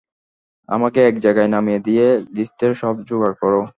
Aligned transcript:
আমাকে 0.69 0.99
এক 1.07 1.15
জায়গায় 1.19 1.47
নামিয়ে 1.47 1.79
দিয়ে, 1.79 2.05
লিস্টের 2.35 2.73
সব 2.75 2.95
জোগাড় 3.07 3.35
করো। 3.41 3.61